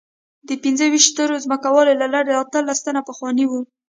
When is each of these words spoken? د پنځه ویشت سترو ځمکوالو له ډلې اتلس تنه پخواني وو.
د 0.47 0.49
پنځه 0.63 0.85
ویشت 0.91 1.09
سترو 1.13 1.43
ځمکوالو 1.45 1.99
له 2.01 2.07
ډلې 2.13 2.33
اتلس 2.41 2.79
تنه 2.85 3.01
پخواني 3.09 3.45
وو. 3.47 3.61